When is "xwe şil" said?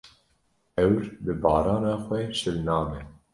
2.03-2.57